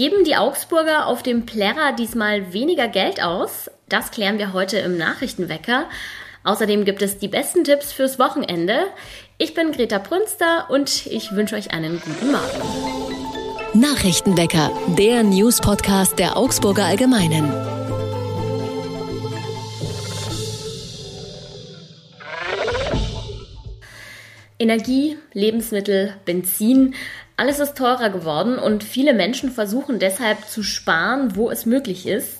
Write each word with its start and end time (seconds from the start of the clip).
Geben 0.00 0.24
die 0.24 0.34
Augsburger 0.34 1.08
auf 1.08 1.22
dem 1.22 1.44
Plärrer 1.44 1.92
diesmal 1.92 2.54
weniger 2.54 2.88
Geld 2.88 3.22
aus? 3.22 3.70
Das 3.90 4.10
klären 4.10 4.38
wir 4.38 4.54
heute 4.54 4.78
im 4.78 4.96
Nachrichtenwecker. 4.96 5.90
Außerdem 6.42 6.86
gibt 6.86 7.02
es 7.02 7.18
die 7.18 7.28
besten 7.28 7.64
Tipps 7.64 7.92
fürs 7.92 8.18
Wochenende. 8.18 8.86
Ich 9.36 9.52
bin 9.52 9.72
Greta 9.72 9.98
Prünster 9.98 10.70
und 10.70 11.04
ich 11.04 11.32
wünsche 11.32 11.54
euch 11.54 11.72
einen 11.72 12.00
guten 12.00 12.32
Morgen. 12.32 13.78
Nachrichtenwecker, 13.78 14.70
der 14.96 15.22
News-Podcast 15.22 16.18
der 16.18 16.38
Augsburger 16.38 16.86
Allgemeinen. 16.86 17.52
Energie, 24.58 25.18
Lebensmittel, 25.34 26.14
Benzin, 26.24 26.94
alles 27.40 27.58
ist 27.58 27.74
teurer 27.74 28.10
geworden 28.10 28.58
und 28.58 28.84
viele 28.84 29.14
Menschen 29.14 29.50
versuchen 29.50 29.98
deshalb 29.98 30.46
zu 30.46 30.62
sparen, 30.62 31.36
wo 31.36 31.50
es 31.50 31.64
möglich 31.64 32.06
ist. 32.06 32.39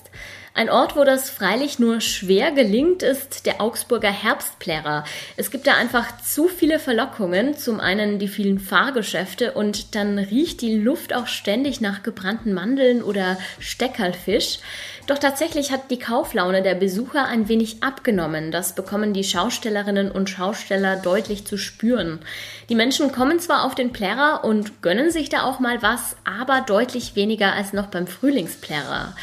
Ein 0.53 0.69
Ort, 0.69 0.97
wo 0.97 1.05
das 1.05 1.29
freilich 1.29 1.79
nur 1.79 2.01
schwer 2.01 2.51
gelingt, 2.51 3.03
ist 3.03 3.45
der 3.45 3.61
Augsburger 3.61 4.11
Herbstplärer. 4.11 5.05
Es 5.37 5.49
gibt 5.49 5.65
da 5.65 5.75
einfach 5.75 6.19
zu 6.21 6.49
viele 6.49 6.77
Verlockungen. 6.77 7.57
Zum 7.57 7.79
einen 7.79 8.19
die 8.19 8.27
vielen 8.27 8.59
Fahrgeschäfte 8.59 9.53
und 9.53 9.95
dann 9.95 10.19
riecht 10.19 10.59
die 10.59 10.75
Luft 10.75 11.15
auch 11.15 11.27
ständig 11.27 11.79
nach 11.79 12.03
gebrannten 12.03 12.53
Mandeln 12.53 13.01
oder 13.01 13.37
Steckerlfisch. 13.59 14.59
Doch 15.07 15.19
tatsächlich 15.19 15.71
hat 15.71 15.89
die 15.89 15.99
Kauflaune 15.99 16.61
der 16.61 16.75
Besucher 16.75 17.27
ein 17.27 17.47
wenig 17.47 17.81
abgenommen. 17.81 18.51
Das 18.51 18.75
bekommen 18.75 19.13
die 19.13 19.23
Schaustellerinnen 19.23 20.11
und 20.11 20.29
Schausteller 20.29 20.97
deutlich 20.97 21.45
zu 21.45 21.57
spüren. 21.57 22.19
Die 22.67 22.75
Menschen 22.75 23.13
kommen 23.13 23.39
zwar 23.39 23.63
auf 23.63 23.73
den 23.73 23.93
Plärrer 23.93 24.43
und 24.43 24.81
gönnen 24.81 25.11
sich 25.11 25.29
da 25.29 25.43
auch 25.43 25.61
mal 25.61 25.81
was, 25.81 26.17
aber 26.25 26.59
deutlich 26.59 27.15
weniger 27.15 27.53
als 27.53 27.71
noch 27.71 27.87
beim 27.87 28.05
Frühlingsplärrer. 28.05 29.15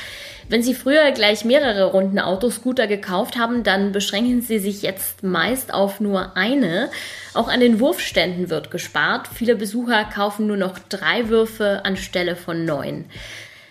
Wenn 0.51 0.63
Sie 0.63 0.75
früher 0.75 1.11
gleich 1.11 1.45
mehrere 1.45 1.93
Runden 1.93 2.19
Autoscooter 2.19 2.87
gekauft 2.87 3.37
haben, 3.37 3.65
dann 3.65 3.93
beschränken 3.93 4.41
Sie 4.41 4.59
sich 4.59 4.81
jetzt 4.81 5.23
meist 5.23 5.75
auf 5.75 6.01
nur 6.01 6.37
eine. 6.39 6.91
Auch 7.35 7.49
an 7.49 7.61
den 7.61 7.81
Wurfständen 7.81 8.49
wird 8.49 8.71
gespart. 8.71 9.29
Viele 9.35 9.57
Besucher 9.57 10.05
kaufen 10.05 10.47
nur 10.47 10.57
noch 10.57 10.79
drei 10.79 11.29
Würfe 11.29 11.83
anstelle 11.85 12.35
von 12.35 12.65
neun. 12.65 13.05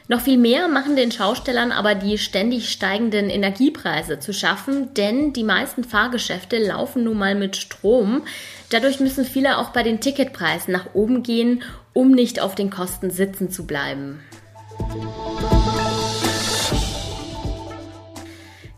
Noch 0.08 0.22
viel 0.22 0.38
mehr 0.38 0.68
machen 0.68 0.96
den 0.96 1.12
Schaustellern 1.12 1.72
aber 1.72 1.96
die 1.96 2.18
ständig 2.18 2.70
steigenden 2.70 3.30
Energiepreise 3.30 4.20
zu 4.20 4.32
schaffen, 4.32 4.94
denn 4.94 5.34
die 5.34 5.44
meisten 5.44 5.84
Fahrgeschäfte 5.84 6.60
laufen 6.60 7.04
nun 7.04 7.18
mal 7.18 7.36
mit 7.36 7.58
Strom. 7.58 8.22
Dadurch 8.70 9.00
müssen 9.00 9.26
viele 9.26 9.58
auch 9.58 9.72
bei 9.72 9.84
den 9.84 10.00
Ticketpreisen 10.00 10.72
nach 10.72 10.94
oben 10.94 11.24
gehen, 11.24 11.64
um 11.92 12.12
nicht 12.12 12.40
auf 12.40 12.54
den 12.56 12.70
Kosten 12.70 13.10
sitzen 13.10 13.50
zu 13.50 13.66
bleiben. 13.66 14.22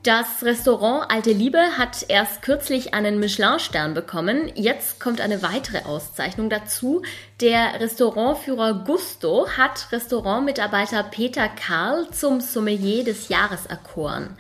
Das 0.04 0.44
Restaurant 0.44 1.12
Alte 1.12 1.34
Liebe 1.34 1.78
hat 1.78 2.06
erst 2.08 2.42
kürzlich 2.42 2.94
einen 2.94 3.20
Michelin-Stern 3.20 3.94
bekommen. 3.94 4.50
Jetzt 4.56 5.02
kommt 5.02 5.20
eine 5.20 5.42
weitere 5.42 5.84
Auszeichnung 5.84 6.50
dazu. 6.50 7.02
Der 7.42 7.82
Restaurantführer 7.82 8.86
Gusto 8.86 9.50
hat 9.58 9.92
Restaurantmitarbeiter 9.92 11.04
Peter 11.04 11.50
Karl 11.50 12.10
zum 12.12 12.40
Sommelier 12.40 13.04
des 13.04 13.28
Jahres 13.28 13.66
erkoren. 13.66 14.38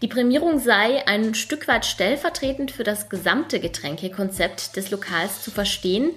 Die 0.00 0.06
Prämierung 0.06 0.60
sei 0.60 1.04
ein 1.08 1.34
Stück 1.34 1.66
weit 1.66 1.86
stellvertretend 1.86 2.70
für 2.70 2.84
das 2.84 3.08
gesamte 3.08 3.58
Getränkekonzept 3.58 4.76
des 4.76 4.92
Lokals 4.92 5.42
zu 5.42 5.50
verstehen. 5.50 6.12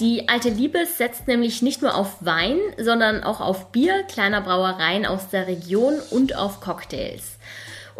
Die 0.00 0.28
alte 0.28 0.48
Liebe 0.48 0.84
setzt 0.84 1.28
nämlich 1.28 1.62
nicht 1.62 1.80
nur 1.80 1.94
auf 1.94 2.16
Wein, 2.24 2.58
sondern 2.76 3.22
auch 3.22 3.40
auf 3.40 3.70
Bier 3.70 4.02
kleiner 4.02 4.40
Brauereien 4.40 5.06
aus 5.06 5.28
der 5.28 5.46
Region 5.46 6.00
und 6.10 6.34
auf 6.34 6.60
Cocktails. 6.60 7.36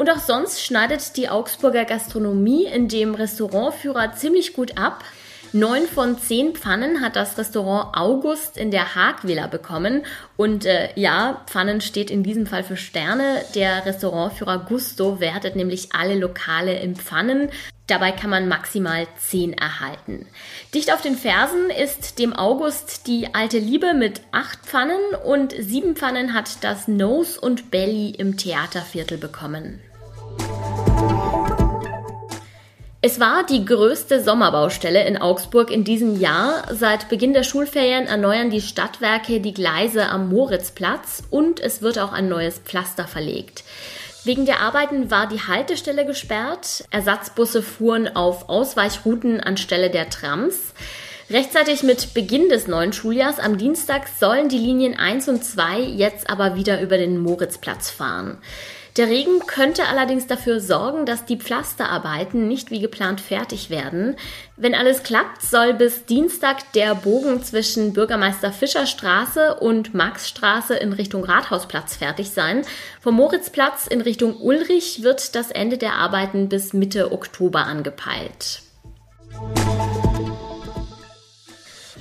Und 0.00 0.08
auch 0.08 0.18
sonst 0.18 0.64
schneidet 0.64 1.18
die 1.18 1.28
Augsburger 1.28 1.84
Gastronomie 1.84 2.64
in 2.64 2.88
dem 2.88 3.14
Restaurantführer 3.14 4.14
ziemlich 4.14 4.54
gut 4.54 4.78
ab. 4.78 5.04
Neun 5.52 5.86
von 5.86 6.18
zehn 6.18 6.54
Pfannen 6.54 7.02
hat 7.02 7.16
das 7.16 7.36
Restaurant 7.36 7.94
August 7.94 8.56
in 8.56 8.70
der 8.70 8.94
Haagvilla 8.94 9.46
bekommen. 9.46 10.06
Und 10.38 10.64
äh, 10.64 10.88
ja, 10.94 11.42
Pfannen 11.46 11.82
steht 11.82 12.10
in 12.10 12.22
diesem 12.22 12.46
Fall 12.46 12.64
für 12.64 12.78
Sterne. 12.78 13.44
Der 13.54 13.84
Restaurantführer 13.84 14.64
Gusto 14.66 15.20
wertet 15.20 15.54
nämlich 15.54 15.90
alle 15.92 16.14
Lokale 16.14 16.80
in 16.80 16.96
Pfannen. 16.96 17.50
Dabei 17.86 18.12
kann 18.12 18.30
man 18.30 18.48
maximal 18.48 19.06
zehn 19.18 19.52
erhalten. 19.52 20.26
Dicht 20.72 20.94
auf 20.94 21.02
den 21.02 21.14
Fersen 21.14 21.68
ist 21.68 22.18
dem 22.18 22.32
August 22.32 23.06
die 23.06 23.34
alte 23.34 23.58
Liebe 23.58 23.92
mit 23.92 24.22
acht 24.32 24.60
Pfannen 24.60 25.14
und 25.26 25.52
sieben 25.52 25.94
Pfannen 25.94 26.32
hat 26.32 26.64
das 26.64 26.88
Nose 26.88 27.38
und 27.38 27.70
Belly 27.70 28.14
im 28.16 28.38
Theaterviertel 28.38 29.18
bekommen. 29.18 29.78
Es 33.02 33.18
war 33.18 33.46
die 33.46 33.64
größte 33.64 34.22
Sommerbaustelle 34.22 35.06
in 35.06 35.16
Augsburg 35.16 35.70
in 35.70 35.84
diesem 35.84 36.20
Jahr. 36.20 36.64
Seit 36.70 37.08
Beginn 37.08 37.32
der 37.32 37.44
Schulferien 37.44 38.06
erneuern 38.06 38.50
die 38.50 38.60
Stadtwerke 38.60 39.40
die 39.40 39.54
Gleise 39.54 40.10
am 40.10 40.28
Moritzplatz 40.28 41.22
und 41.30 41.60
es 41.60 41.80
wird 41.80 41.98
auch 41.98 42.12
ein 42.12 42.28
neues 42.28 42.58
Pflaster 42.58 43.08
verlegt. 43.08 43.64
Wegen 44.24 44.44
der 44.44 44.60
Arbeiten 44.60 45.10
war 45.10 45.26
die 45.26 45.40
Haltestelle 45.40 46.04
gesperrt. 46.04 46.84
Ersatzbusse 46.90 47.62
fuhren 47.62 48.14
auf 48.14 48.50
Ausweichrouten 48.50 49.40
anstelle 49.40 49.88
der 49.88 50.10
Trams. 50.10 50.74
Rechtzeitig 51.30 51.82
mit 51.82 52.12
Beginn 52.12 52.50
des 52.50 52.66
neuen 52.66 52.92
Schuljahrs 52.92 53.38
am 53.38 53.56
Dienstag 53.56 54.08
sollen 54.08 54.50
die 54.50 54.58
Linien 54.58 54.98
1 54.98 55.26
und 55.30 55.42
2 55.42 55.80
jetzt 55.80 56.28
aber 56.28 56.54
wieder 56.54 56.82
über 56.82 56.98
den 56.98 57.16
Moritzplatz 57.16 57.88
fahren. 57.88 58.36
Der 58.96 59.08
Regen 59.08 59.46
könnte 59.46 59.86
allerdings 59.86 60.26
dafür 60.26 60.60
sorgen, 60.60 61.06
dass 61.06 61.24
die 61.24 61.36
Pflasterarbeiten 61.36 62.48
nicht 62.48 62.70
wie 62.70 62.80
geplant 62.80 63.20
fertig 63.20 63.70
werden. 63.70 64.16
Wenn 64.56 64.74
alles 64.74 65.02
klappt, 65.02 65.42
soll 65.42 65.74
bis 65.74 66.06
Dienstag 66.06 66.72
der 66.72 66.94
Bogen 66.94 67.42
zwischen 67.42 67.92
Bürgermeister 67.92 68.52
Fischer 68.52 68.86
Straße 68.86 69.54
und 69.54 69.94
Maxstraße 69.94 70.74
in 70.74 70.92
Richtung 70.92 71.24
Rathausplatz 71.24 71.96
fertig 71.96 72.30
sein. 72.30 72.62
Vom 73.00 73.14
Moritzplatz 73.14 73.86
in 73.86 74.00
Richtung 74.00 74.36
Ulrich 74.36 75.02
wird 75.02 75.34
das 75.34 75.50
Ende 75.50 75.78
der 75.78 75.94
Arbeiten 75.94 76.48
bis 76.48 76.72
Mitte 76.72 77.12
Oktober 77.12 77.66
angepeilt. 77.66 78.62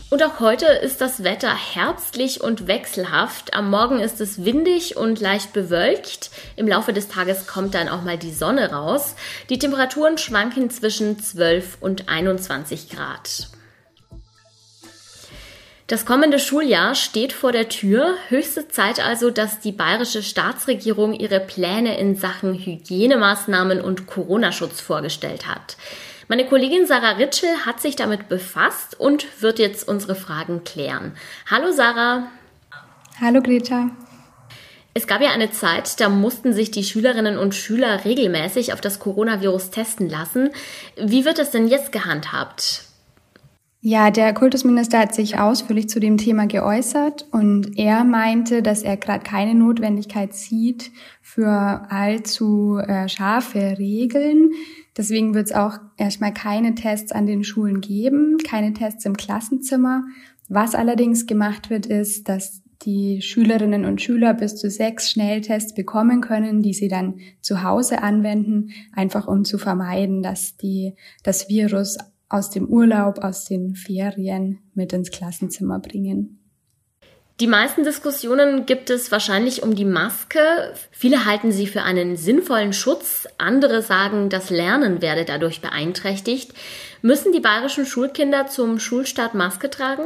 Und 0.09 0.23
auch 0.23 0.39
heute 0.39 0.65
ist 0.65 1.01
das 1.01 1.23
Wetter 1.23 1.53
herbstlich 1.53 2.41
und 2.41 2.65
wechselhaft. 2.65 3.53
Am 3.53 3.69
Morgen 3.69 3.99
ist 3.99 4.19
es 4.19 4.43
windig 4.43 4.97
und 4.97 5.19
leicht 5.19 5.53
bewölkt. 5.53 6.31
Im 6.55 6.67
Laufe 6.67 6.93
des 6.93 7.09
Tages 7.09 7.45
kommt 7.45 7.75
dann 7.75 7.89
auch 7.89 8.01
mal 8.01 8.17
die 8.17 8.33
Sonne 8.33 8.71
raus. 8.71 9.15
Die 9.49 9.59
Temperaturen 9.59 10.17
schwanken 10.17 10.71
zwischen 10.71 11.19
12 11.19 11.77
und 11.79 12.09
21 12.09 12.89
Grad. 12.89 13.49
Das 15.85 16.05
kommende 16.05 16.39
Schuljahr 16.39 16.95
steht 16.95 17.33
vor 17.33 17.51
der 17.51 17.69
Tür. 17.69 18.15
Höchste 18.29 18.67
Zeit 18.67 18.99
also, 19.03 19.29
dass 19.29 19.59
die 19.59 19.71
bayerische 19.71 20.23
Staatsregierung 20.23 21.13
ihre 21.13 21.39
Pläne 21.39 21.99
in 21.99 22.15
Sachen 22.15 22.55
Hygienemaßnahmen 22.55 23.81
und 23.81 24.07
Corona-Schutz 24.07 24.81
vorgestellt 24.81 25.47
hat. 25.47 25.77
Meine 26.31 26.45
Kollegin 26.45 26.85
Sarah 26.85 27.13
Ritschel 27.13 27.65
hat 27.65 27.81
sich 27.81 27.95
damit 27.95 28.29
befasst 28.29 28.99
und 28.99 29.41
wird 29.41 29.57
jetzt 29.57 29.87
unsere 29.87 30.13
Fragen 30.13 30.63
klären. 30.63 31.13
Hallo 31.49 31.71
Sarah. 31.71 32.27
Hallo 33.19 33.41
Greta. 33.41 33.89
Es 34.93 35.07
gab 35.07 35.21
ja 35.21 35.31
eine 35.31 35.49
Zeit, 35.49 35.99
da 35.99 36.07
mussten 36.07 36.53
sich 36.53 36.69
die 36.69 36.83
Schülerinnen 36.83 37.39
und 37.39 37.55
Schüler 37.55 38.05
regelmäßig 38.05 38.73
auf 38.73 38.79
das 38.79 38.99
Coronavirus 38.99 39.71
testen 39.71 40.07
lassen. 40.07 40.51
Wie 41.03 41.25
wird 41.25 41.39
das 41.39 41.49
denn 41.49 41.67
jetzt 41.67 41.91
gehandhabt? 41.91 42.83
Ja, 43.81 44.11
der 44.11 44.33
Kultusminister 44.33 44.99
hat 44.99 45.15
sich 45.15 45.39
ausführlich 45.39 45.89
zu 45.89 45.99
dem 45.99 46.17
Thema 46.17 46.45
geäußert 46.45 47.25
und 47.31 47.79
er 47.79 48.03
meinte, 48.03 48.61
dass 48.61 48.83
er 48.83 48.97
gerade 48.97 49.23
keine 49.23 49.55
Notwendigkeit 49.55 50.35
sieht 50.35 50.91
für 51.23 51.87
allzu 51.89 52.77
äh, 52.77 53.09
scharfe 53.09 53.77
Regeln. 53.79 54.51
Deswegen 54.97 55.33
wird 55.33 55.47
es 55.47 55.53
auch 55.53 55.77
erstmal 55.97 56.33
keine 56.33 56.75
Tests 56.75 57.11
an 57.11 57.25
den 57.25 57.43
Schulen 57.43 57.81
geben, 57.81 58.37
keine 58.37 58.73
Tests 58.73 59.05
im 59.05 59.15
Klassenzimmer. 59.15 60.03
Was 60.47 60.75
allerdings 60.75 61.27
gemacht 61.27 61.69
wird, 61.69 61.85
ist, 61.85 62.27
dass 62.27 62.63
die 62.83 63.21
Schülerinnen 63.21 63.85
und 63.85 64.01
Schüler 64.01 64.33
bis 64.33 64.55
zu 64.55 64.69
sechs 64.69 65.11
Schnelltests 65.11 65.73
bekommen 65.73 66.21
können, 66.21 66.61
die 66.61 66.73
sie 66.73 66.87
dann 66.87 67.19
zu 67.41 67.63
Hause 67.63 68.01
anwenden, 68.01 68.69
einfach 68.93 69.27
um 69.27 69.43
zu 69.43 69.57
vermeiden, 69.57 70.23
dass 70.23 70.55
die 70.55 70.95
das 71.23 71.49
Virus 71.49 71.97
aus 72.29 72.49
dem 72.49 72.67
Urlaub, 72.67 73.19
aus 73.19 73.45
den 73.45 73.75
Ferien 73.75 74.59
mit 74.73 74.93
ins 74.93 75.11
Klassenzimmer 75.11 75.79
bringen. 75.79 76.38
Die 77.39 77.47
meisten 77.47 77.83
Diskussionen 77.83 78.65
gibt 78.65 78.89
es 78.89 79.13
wahrscheinlich 79.13 79.63
um 79.63 79.73
die 79.73 79.85
Maske. 79.85 80.39
Viele 80.91 81.25
halten 81.25 81.53
sie 81.53 81.67
für 81.67 81.83
einen 81.83 82.17
sinnvollen 82.17 82.73
Schutz, 82.73 83.29
andere 83.37 83.81
sagen, 83.81 84.27
das 84.27 84.49
Lernen 84.49 85.01
werde 85.01 85.23
dadurch 85.23 85.61
beeinträchtigt. 85.61 86.53
Müssen 87.01 87.31
die 87.31 87.39
bayerischen 87.39 87.85
Schulkinder 87.85 88.47
zum 88.47 88.77
Schulstart 88.77 89.35
Maske 89.35 89.69
tragen? 89.69 90.03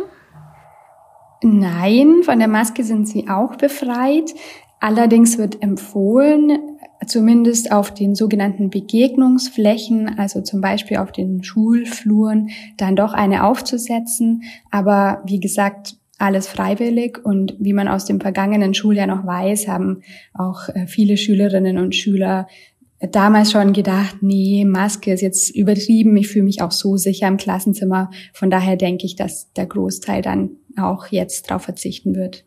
Nein, 1.42 2.22
von 2.24 2.38
der 2.38 2.48
Maske 2.48 2.84
sind 2.84 3.08
sie 3.08 3.28
auch 3.28 3.56
befreit. 3.56 4.32
Allerdings 4.80 5.40
wird 5.40 5.60
empfohlen, 5.64 6.78
zumindest 7.08 7.72
auf 7.72 7.92
den 7.92 8.14
sogenannten 8.14 8.70
Begegnungsflächen, 8.70 10.20
also 10.20 10.42
zum 10.42 10.62
Beispiel 10.62 10.98
auf 10.98 11.12
den 11.12 11.44
Schulfluren, 11.44 12.50
dann 12.78 12.96
doch 12.96 13.14
eine 13.14 13.44
aufzusetzen. 13.44 14.44
Aber 14.70 15.24
wie 15.26 15.40
gesagt, 15.40 15.96
alles 16.18 16.48
freiwillig 16.48 17.20
und 17.24 17.56
wie 17.60 17.74
man 17.74 17.88
aus 17.88 18.06
dem 18.06 18.22
vergangenen 18.22 18.74
Schuljahr 18.74 19.08
noch 19.08 19.26
weiß, 19.26 19.68
haben 19.68 20.04
auch 20.34 20.70
äh, 20.70 20.88
viele 20.88 21.18
Schülerinnen 21.18 21.78
und 21.78 21.96
Schüler 21.96 22.48
damals 23.12 23.52
schon 23.52 23.74
gedacht, 23.74 24.18
nee, 24.22 24.64
Maske 24.66 25.14
ist 25.14 25.22
jetzt 25.22 25.50
übertrieben, 25.56 26.16
ich 26.16 26.30
fühle 26.30 26.46
mich 26.46 26.62
auch 26.62 26.72
so 26.72 26.98
sicher 26.98 27.28
im 27.28 27.38
Klassenzimmer. 27.38 28.12
Von 28.34 28.50
daher 28.50 28.78
denke 28.78 29.06
ich, 29.06 29.16
dass 29.16 29.52
der 29.54 29.66
Großteil 29.66 30.22
dann 30.22 30.52
auch 30.80 31.08
jetzt 31.08 31.50
darauf 31.50 31.64
verzichten 31.64 32.16
wird. 32.16 32.46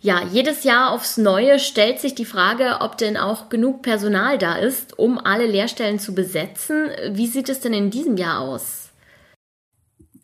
Ja, 0.00 0.22
jedes 0.30 0.64
Jahr 0.64 0.92
aufs 0.92 1.16
Neue 1.16 1.58
stellt 1.58 1.98
sich 1.98 2.14
die 2.14 2.26
Frage, 2.26 2.76
ob 2.80 2.98
denn 2.98 3.16
auch 3.16 3.48
genug 3.48 3.80
Personal 3.80 4.36
da 4.36 4.56
ist, 4.56 4.98
um 4.98 5.18
alle 5.18 5.46
Lehrstellen 5.46 5.98
zu 5.98 6.14
besetzen. 6.14 6.90
Wie 7.12 7.26
sieht 7.26 7.48
es 7.48 7.60
denn 7.60 7.72
in 7.72 7.90
diesem 7.90 8.18
Jahr 8.18 8.40
aus? 8.40 8.90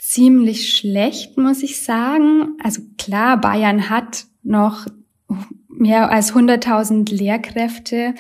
Ziemlich 0.01 0.77
schlecht, 0.77 1.37
muss 1.37 1.63
ich 1.63 1.83
sagen. 1.83 2.57
Also 2.63 2.83
klar, 2.99 3.41
Bayern 3.41 3.91
hat 3.91 4.27
noch 4.43 4.87
mehr 5.69 6.11
als 6.11 6.35
100.000 6.35 7.15
Lehrkräfte, 7.15 8.15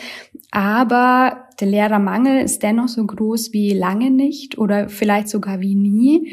aber 0.50 1.48
der 1.60 1.68
Lehrermangel 1.68 2.42
ist 2.42 2.62
dennoch 2.62 2.88
so 2.88 3.04
groß 3.04 3.52
wie 3.52 3.72
lange 3.72 4.10
nicht 4.10 4.58
oder 4.58 4.88
vielleicht 4.88 5.28
sogar 5.28 5.60
wie 5.60 5.74
nie. 5.74 6.32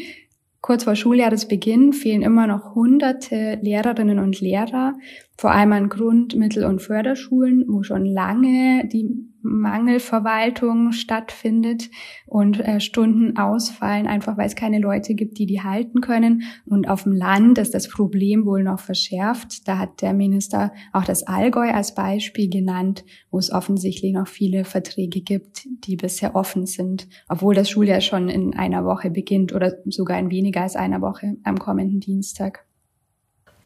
Kurz 0.62 0.84
vor 0.84 0.96
Schuljahresbeginn 0.96 1.94
fehlen 1.94 2.24
immer 2.24 2.46
noch 2.48 2.76
hunderte 2.76 3.58
Lehrerinnen 3.62 4.20
und 4.20 4.42
Lehrer, 4.42 4.96
vor 5.38 5.52
allem 5.52 5.72
an 5.72 5.90
Grund-, 5.90 6.36
Mittel- 6.36 6.66
und 6.66 6.82
Förderschulen, 6.82 7.66
wo 7.68 7.84
schon 7.84 8.06
lange 8.06 8.88
die 8.88 9.10
Mangelverwaltung 9.48 10.92
stattfindet 10.92 11.90
und 12.26 12.60
äh, 12.60 12.80
Stunden 12.80 13.38
ausfallen, 13.38 14.08
einfach 14.08 14.38
weil 14.38 14.48
es 14.48 14.56
keine 14.56 14.80
Leute 14.80 15.16
gibt, 15.16 15.38
die 15.38 15.46
die 15.46 15.62
halten 15.62 16.02
können. 16.02 16.44
Und 16.66 16.90
auf 16.90 17.04
dem 17.04 17.14
Land 17.14 17.58
ist 17.58 17.74
das 17.74 17.88
Problem 17.88 18.46
wohl 18.46 18.64
noch 18.64 18.80
verschärft. 18.80 19.68
Da 19.68 19.78
hat 19.78 20.02
der 20.02 20.14
Minister 20.14 20.74
auch 20.94 21.06
das 21.06 21.24
Allgäu 21.24 21.72
als 21.72 21.96
Beispiel 21.96 22.50
genannt, 22.50 23.06
wo 23.32 23.40
es 23.40 23.52
offensichtlich 23.52 24.14
noch 24.14 24.28
viele 24.28 24.66
Verträge 24.66 25.22
gibt, 25.22 25.68
die 25.86 25.96
bisher 25.96 26.36
offen 26.36 26.66
sind, 26.66 27.08
obwohl 27.30 27.56
das 27.56 27.70
Schuljahr 27.70 28.02
schon 28.02 28.30
in 28.30 28.56
einer 28.56 28.86
Woche 28.86 29.10
beginnt 29.10 29.54
oder 29.54 29.74
sogar 29.86 30.20
in 30.20 30.30
weniger 30.30 30.62
als 30.62 30.76
einer 30.76 31.02
Woche 31.02 31.38
am 31.44 31.58
kommenden 31.58 32.00
Dienstag. 32.00 32.66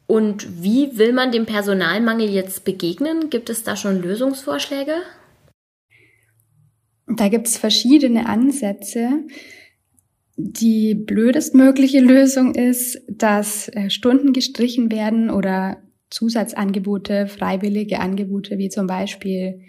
Und 0.06 0.62
wie 0.62 0.98
will 0.98 1.12
man 1.12 1.32
dem 1.32 1.46
Personalmangel 1.46 2.28
jetzt 2.28 2.64
begegnen? 2.64 3.30
Gibt 3.30 3.48
es 3.48 3.64
da 3.64 3.76
schon 3.76 4.02
Lösungsvorschläge? 4.02 4.92
Da 7.16 7.28
gibt 7.28 7.48
es 7.48 7.56
verschiedene 7.56 8.26
Ansätze. 8.26 9.24
Die 10.36 10.94
blödestmögliche 10.94 12.00
Lösung 12.00 12.54
ist, 12.54 13.00
dass 13.08 13.68
äh, 13.68 13.90
Stunden 13.90 14.32
gestrichen 14.32 14.90
werden 14.90 15.30
oder 15.30 15.78
Zusatzangebote, 16.10 17.26
freiwillige 17.26 18.00
Angebote 18.00 18.58
wie 18.58 18.68
zum 18.68 18.86
Beispiel 18.86 19.60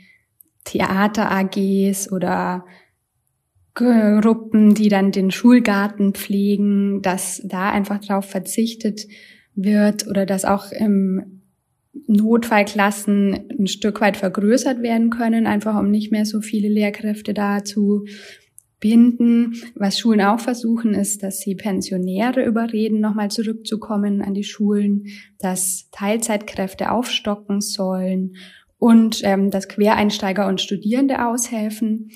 Theater-AGs 0.66 2.12
oder 2.12 2.66
Gruppen, 3.76 4.76
die 4.76 4.90
dann 4.90 5.12
den 5.12 5.32
Schulgarten 5.32 6.14
pflegen, 6.14 7.02
dass 7.02 7.42
da 7.44 7.72
einfach 7.72 8.00
darauf 8.00 8.26
verzichtet 8.26 9.08
wird 9.56 10.08
oder 10.08 10.26
dass 10.26 10.46
auch 10.46 10.72
im 10.72 11.43
Notfallklassen 12.08 13.50
ein 13.58 13.68
Stück 13.68 14.02
weit 14.02 14.18
vergrößert 14.18 14.82
werden 14.82 15.10
können, 15.10 15.48
einfach 15.48 15.80
um 15.80 15.92
nicht 15.92 16.12
mehr 16.12 16.26
so 16.26 16.42
viele 16.42 16.68
Lehrkräfte 16.68 17.34
da 17.34 17.64
zu 17.64 18.06
binden. 18.80 19.54
Was 19.76 19.98
Schulen 20.00 20.22
auch 20.22 20.40
versuchen, 20.40 20.94
ist, 20.94 21.24
dass 21.24 21.40
sie 21.40 21.56
Pensionäre 21.56 22.44
überreden, 22.44 23.00
nochmal 23.00 23.32
zurückzukommen 23.32 24.22
an 24.22 24.34
die 24.34 24.44
Schulen, 24.44 25.06
dass 25.40 25.90
Teilzeitkräfte 25.92 26.92
aufstocken 26.92 27.62
sollen 27.62 28.36
und 28.78 29.22
ähm, 29.24 29.52
dass 29.52 29.70
Quereinsteiger 29.70 30.48
und 30.48 30.60
Studierende 30.60 31.26
aushelfen. 31.26 32.10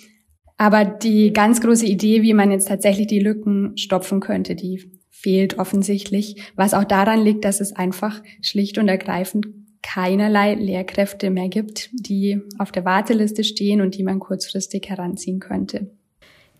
Aber 0.58 0.84
die 0.84 1.32
ganz 1.32 1.62
große 1.62 1.86
Idee, 1.86 2.24
wie 2.24 2.34
man 2.34 2.52
jetzt 2.52 2.68
tatsächlich 2.68 3.08
die 3.08 3.22
Lücken 3.22 3.78
stopfen 3.78 4.20
könnte, 4.20 4.56
die 4.56 4.92
fehlt 5.10 5.60
offensichtlich, 5.60 6.52
was 6.56 6.74
auch 6.74 6.84
daran 6.84 7.24
liegt, 7.24 7.46
dass 7.46 7.62
es 7.62 7.74
einfach 7.74 8.22
schlicht 8.42 8.78
und 8.78 8.88
ergreifend 8.88 9.48
keinerlei 9.82 10.56
Lehrkräfte 10.56 11.30
mehr 11.30 11.50
gibt, 11.50 11.90
die 11.92 12.42
auf 12.58 12.72
der 12.72 12.86
Warteliste 12.86 13.44
stehen 13.44 13.82
und 13.82 13.96
die 13.96 14.04
man 14.04 14.20
kurzfristig 14.20 14.90
heranziehen 14.90 15.40
könnte. 15.40 15.92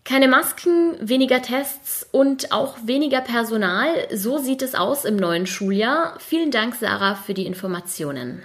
Keine 0.04 0.28
Masken, 0.28 0.96
weniger 1.00 1.42
Tests 1.42 2.08
und 2.12 2.50
auch 2.50 2.78
weniger 2.84 3.20
Personal. 3.20 3.88
So 4.10 4.38
sieht 4.38 4.62
es 4.62 4.74
aus 4.74 5.04
im 5.04 5.16
neuen 5.16 5.46
Schuljahr. 5.46 6.18
Vielen 6.18 6.50
Dank, 6.50 6.76
Sarah, 6.76 7.14
für 7.14 7.34
die 7.34 7.44
Informationen. 7.44 8.42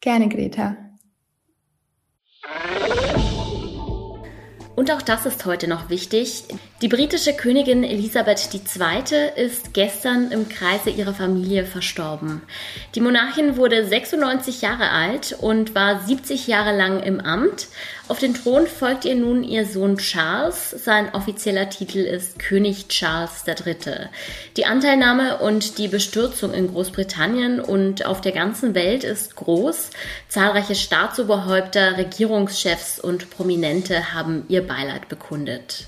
Gerne, 0.00 0.28
Greta. 0.28 0.76
Und 4.76 4.90
auch 4.90 5.02
das 5.02 5.24
ist 5.24 5.44
heute 5.46 5.68
noch 5.68 5.88
wichtig. 5.88 6.44
Die 6.82 6.88
britische 6.88 7.32
Königin 7.32 7.84
Elisabeth 7.84 8.48
II. 8.52 9.30
ist 9.36 9.72
gestern 9.72 10.32
im 10.32 10.48
Kreise 10.48 10.90
ihrer 10.90 11.14
Familie 11.14 11.64
verstorben. 11.64 12.42
Die 12.96 13.00
Monarchin 13.00 13.56
wurde 13.56 13.86
96 13.86 14.62
Jahre 14.62 14.90
alt 14.90 15.36
und 15.40 15.76
war 15.76 16.00
70 16.00 16.48
Jahre 16.48 16.76
lang 16.76 17.00
im 17.04 17.20
Amt. 17.20 17.68
Auf 18.06 18.18
den 18.18 18.34
Thron 18.34 18.66
folgt 18.66 19.06
ihr 19.06 19.14
nun 19.14 19.42
ihr 19.42 19.64
Sohn 19.64 19.96
Charles. 19.96 20.70
Sein 20.72 21.14
offizieller 21.14 21.70
Titel 21.70 22.00
ist 22.00 22.38
König 22.38 22.88
Charles 22.88 23.44
III. 23.46 24.10
Die 24.58 24.66
Anteilnahme 24.66 25.38
und 25.38 25.78
die 25.78 25.88
Bestürzung 25.88 26.52
in 26.52 26.68
Großbritannien 26.70 27.60
und 27.60 28.04
auf 28.04 28.20
der 28.20 28.32
ganzen 28.32 28.74
Welt 28.74 29.04
ist 29.04 29.36
groß. 29.36 29.88
Zahlreiche 30.28 30.74
Staatsoberhäupter, 30.74 31.96
Regierungschefs 31.96 33.00
und 33.00 33.30
Prominente 33.30 34.12
haben 34.12 34.44
ihr 34.48 34.66
Beileid 34.66 35.08
bekundet. 35.08 35.86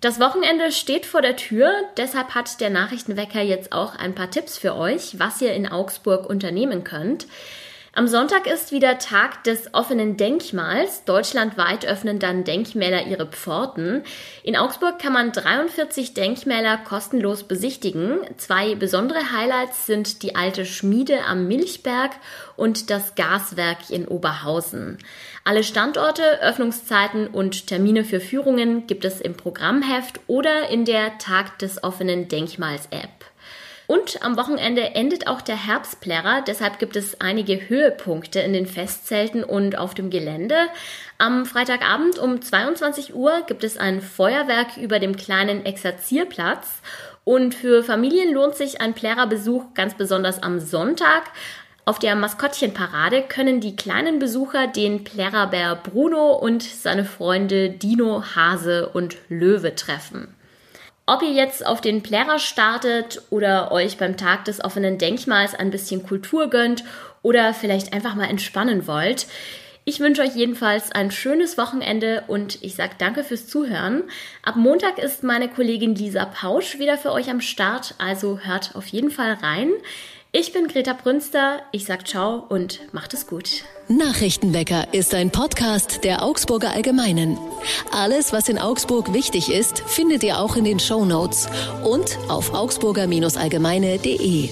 Das 0.00 0.18
Wochenende 0.18 0.72
steht 0.72 1.06
vor 1.06 1.22
der 1.22 1.36
Tür, 1.36 1.70
deshalb 1.96 2.34
hat 2.34 2.60
der 2.60 2.70
Nachrichtenwecker 2.70 3.42
jetzt 3.42 3.70
auch 3.70 3.94
ein 3.94 4.16
paar 4.16 4.32
Tipps 4.32 4.58
für 4.58 4.74
euch, 4.74 5.20
was 5.20 5.40
ihr 5.40 5.52
in 5.52 5.68
Augsburg 5.68 6.28
unternehmen 6.28 6.82
könnt. 6.82 7.26
Am 7.92 8.06
Sonntag 8.06 8.46
ist 8.46 8.70
wieder 8.70 8.98
Tag 8.98 9.42
des 9.42 9.74
offenen 9.74 10.16
Denkmals. 10.16 11.04
Deutschlandweit 11.06 11.84
öffnen 11.84 12.20
dann 12.20 12.44
Denkmäler 12.44 13.08
ihre 13.08 13.26
Pforten. 13.26 14.04
In 14.44 14.56
Augsburg 14.56 15.00
kann 15.00 15.12
man 15.12 15.32
43 15.32 16.14
Denkmäler 16.14 16.78
kostenlos 16.78 17.42
besichtigen. 17.42 18.20
Zwei 18.36 18.76
besondere 18.76 19.32
Highlights 19.32 19.86
sind 19.86 20.22
die 20.22 20.36
alte 20.36 20.66
Schmiede 20.66 21.24
am 21.24 21.48
Milchberg 21.48 22.12
und 22.54 22.90
das 22.90 23.16
Gaswerk 23.16 23.90
in 23.90 24.06
Oberhausen. 24.06 24.98
Alle 25.42 25.64
Standorte, 25.64 26.40
Öffnungszeiten 26.42 27.26
und 27.26 27.66
Termine 27.66 28.04
für 28.04 28.20
Führungen 28.20 28.86
gibt 28.86 29.04
es 29.04 29.20
im 29.20 29.34
Programmheft 29.34 30.20
oder 30.28 30.68
in 30.68 30.84
der 30.84 31.18
Tag 31.18 31.58
des 31.58 31.82
offenen 31.82 32.28
Denkmals 32.28 32.86
App. 32.92 33.29
Und 33.90 34.22
am 34.22 34.36
Wochenende 34.36 34.94
endet 34.94 35.26
auch 35.26 35.40
der 35.40 35.66
Herbstplärrer, 35.66 36.44
deshalb 36.46 36.78
gibt 36.78 36.94
es 36.94 37.20
einige 37.20 37.68
Höhepunkte 37.68 38.38
in 38.38 38.52
den 38.52 38.66
Festzelten 38.66 39.42
und 39.42 39.76
auf 39.76 39.94
dem 39.94 40.10
Gelände. 40.10 40.54
Am 41.18 41.44
Freitagabend 41.44 42.16
um 42.16 42.40
22 42.40 43.16
Uhr 43.16 43.42
gibt 43.48 43.64
es 43.64 43.78
ein 43.78 44.00
Feuerwerk 44.00 44.76
über 44.76 45.00
dem 45.00 45.16
kleinen 45.16 45.66
Exerzierplatz. 45.66 46.68
Und 47.24 47.52
für 47.52 47.82
Familien 47.82 48.32
lohnt 48.32 48.54
sich 48.54 48.80
ein 48.80 48.94
Plärrerbesuch 48.94 49.74
ganz 49.74 49.94
besonders 49.94 50.40
am 50.40 50.60
Sonntag. 50.60 51.24
Auf 51.84 51.98
der 51.98 52.14
Maskottchenparade 52.14 53.22
können 53.22 53.60
die 53.60 53.74
kleinen 53.74 54.20
Besucher 54.20 54.68
den 54.68 55.02
Plärrerbär 55.02 55.74
Bruno 55.74 56.34
und 56.36 56.62
seine 56.62 57.04
Freunde 57.04 57.70
Dino, 57.70 58.22
Hase 58.36 58.88
und 58.90 59.16
Löwe 59.28 59.74
treffen. 59.74 60.32
Ob 61.10 61.22
ihr 61.22 61.32
jetzt 61.32 61.66
auf 61.66 61.80
den 61.80 62.04
Plärrer 62.04 62.38
startet 62.38 63.20
oder 63.30 63.72
euch 63.72 63.96
beim 63.96 64.16
Tag 64.16 64.44
des 64.44 64.62
offenen 64.62 64.96
Denkmals 64.96 65.56
ein 65.56 65.72
bisschen 65.72 66.04
Kultur 66.04 66.48
gönnt 66.48 66.84
oder 67.20 67.52
vielleicht 67.52 67.92
einfach 67.92 68.14
mal 68.14 68.30
entspannen 68.30 68.86
wollt. 68.86 69.26
Ich 69.84 69.98
wünsche 69.98 70.22
euch 70.22 70.36
jedenfalls 70.36 70.92
ein 70.92 71.10
schönes 71.10 71.58
Wochenende 71.58 72.22
und 72.28 72.62
ich 72.62 72.76
sage 72.76 72.92
danke 72.98 73.24
fürs 73.24 73.48
Zuhören. 73.48 74.04
Ab 74.44 74.54
Montag 74.54 75.00
ist 75.00 75.24
meine 75.24 75.48
Kollegin 75.48 75.96
Lisa 75.96 76.26
Pausch 76.26 76.78
wieder 76.78 76.96
für 76.96 77.10
euch 77.10 77.28
am 77.28 77.40
Start, 77.40 77.96
also 77.98 78.38
hört 78.44 78.76
auf 78.76 78.86
jeden 78.86 79.10
Fall 79.10 79.32
rein. 79.32 79.72
Ich 80.32 80.52
bin 80.52 80.68
Greta 80.68 80.92
Brünster, 80.92 81.60
ich 81.72 81.86
sag 81.86 82.06
ciao 82.06 82.44
und 82.48 82.78
macht 82.92 83.14
es 83.14 83.26
gut. 83.26 83.64
Nachrichtenwecker 83.88 84.94
ist 84.94 85.12
ein 85.12 85.30
Podcast 85.30 86.04
der 86.04 86.22
Augsburger 86.22 86.70
Allgemeinen. 86.70 87.36
Alles, 87.90 88.32
was 88.32 88.48
in 88.48 88.56
Augsburg 88.56 89.12
wichtig 89.12 89.52
ist, 89.52 89.80
findet 89.80 90.22
ihr 90.22 90.38
auch 90.38 90.54
in 90.54 90.62
den 90.62 90.78
Show 90.78 91.04
Notes 91.04 91.48
und 91.82 92.16
auf 92.28 92.54
augsburger-allgemeine.de. 92.54 94.50